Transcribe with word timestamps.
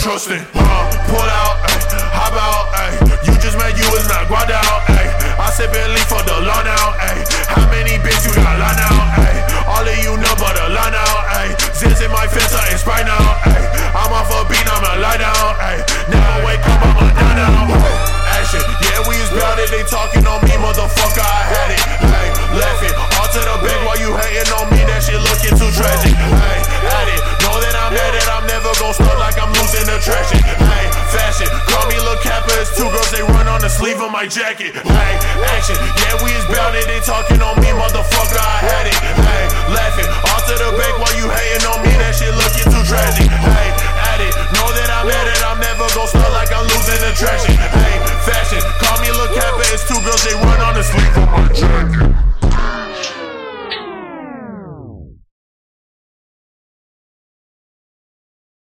trusting. 0.00 0.40
Uh, 0.56 0.88
pull 1.12 1.28
out, 1.28 1.60
ayy, 1.68 1.84
hop 2.16 2.32
out, 2.32 2.72
ayy. 2.72 2.96
You 3.28 3.36
just 3.36 3.56
mad 3.60 3.76
you 3.76 3.84
was 3.92 4.08
not 4.08 4.28
guad 4.32 4.48
out, 4.48 4.80
ayy. 4.96 5.12
I 5.36 5.52
said 5.52 5.68
Bentley 5.72 6.00
for 6.08 6.24
the 6.24 6.40
lawn 6.40 6.64
out, 6.64 6.96
ayy. 7.04 7.20
How 7.44 7.68
many 7.68 8.00
bitch 8.00 8.24
you 8.24 8.32
got 8.32 8.56
line 8.56 8.80
out, 8.80 9.06
ayy? 9.20 9.38
All 9.68 9.84
of 9.84 9.96
you 10.00 10.16
know 10.16 10.34
but 10.40 10.56
the 10.56 10.72
line 10.72 10.96
out, 10.96 11.20
ayy. 11.44 11.52
Ziz 11.76 12.00
in 12.00 12.10
my 12.10 12.24
fence, 12.24 12.56
I 12.56 12.72
spray 12.80 13.04
now, 13.04 13.20
ayy. 13.44 13.64
I'm 13.92 14.12
off 14.16 14.32
a 14.32 14.40
beat, 14.48 14.64
I'ma 14.64 15.04
lie 15.04 15.20
down, 15.20 15.52
ayy. 15.68 15.84
Never 16.08 16.36
wake 16.48 16.64
up, 16.64 16.80
I'ma 16.80 17.06
down 17.12 17.34
now. 17.36 17.76
Action, 18.40 18.64
yeah, 18.80 19.04
we 19.04 19.20
is 19.20 19.30
bout 19.36 19.60
it. 19.60 19.68
They 19.68 19.84
talking 19.84 20.24
on 20.24 20.40
me, 20.48 20.49
I'm 29.40 29.48
losing 29.56 29.88
attraction. 29.88 30.44
Hey, 30.44 30.86
fashion, 31.08 31.48
call 31.64 31.88
me 31.88 31.96
Lil 31.96 32.20
Kappa. 32.20 32.52
It's 32.60 32.76
two 32.76 32.84
girls, 32.92 33.08
they 33.08 33.24
run 33.24 33.48
on 33.48 33.64
the 33.64 33.72
sleeve 33.72 33.96
of 34.04 34.12
my 34.12 34.28
jacket. 34.28 34.76
Hey, 34.76 35.14
action, 35.56 35.80
yeah, 35.96 36.20
we 36.20 36.28
is 36.36 36.44
bounded. 36.44 36.84
They 36.84 37.00
talking 37.00 37.40
on 37.40 37.56
me, 37.64 37.72
motherfucker, 37.72 38.36
I 38.36 38.60
had 38.60 38.84
it. 38.84 38.98
Hey, 39.00 39.44
laughing, 39.72 40.08
Off 40.36 40.44
to 40.44 40.54
the 40.60 40.76
bank 40.76 40.94
while 41.00 41.16
you 41.16 41.24
hating 41.32 41.64
on 41.64 41.80
me. 41.80 41.88
That 41.96 42.12
shit 42.12 42.28
looking 42.36 42.68
too 42.68 42.84
tragic. 42.84 43.32
Hey, 43.32 43.68
at 44.12 44.20
it, 44.20 44.36
know 44.60 44.68
that 44.76 44.88
I'm 44.92 45.08
at 45.08 45.26
it. 45.32 45.40
I'm 45.48 45.56
never 45.56 45.88
gonna 45.96 46.12
stop 46.12 46.28
like 46.36 46.52
I'm 46.52 46.68
losing 46.68 47.00
attraction. 47.08 47.56
Hey, 47.56 47.96
fashion, 48.28 48.60
call 48.84 49.00
me 49.00 49.08
Lil 49.08 49.32
Kappa. 49.32 49.64
It's 49.72 49.88
two 49.88 49.96
girls, 50.04 50.20
they 50.20 50.36
run 50.36 50.60
on 50.60 50.76
the 50.76 50.84
sleeve 50.84 51.16
of 51.16 51.28
my 51.32 51.48
jacket. 51.56 52.12